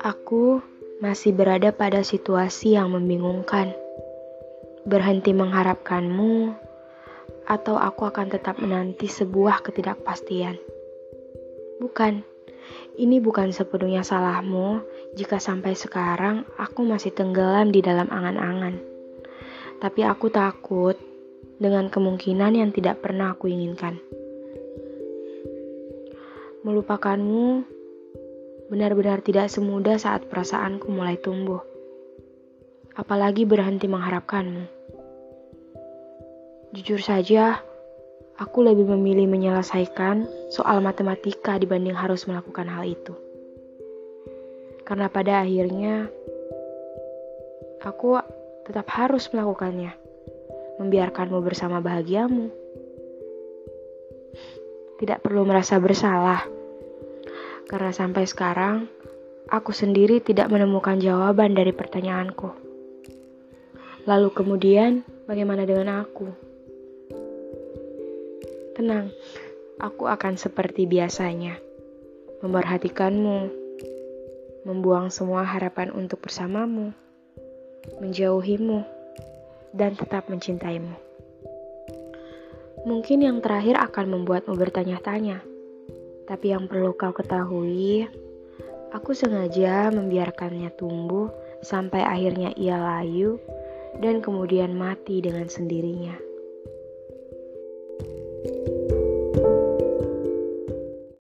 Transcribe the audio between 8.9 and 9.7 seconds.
sebuah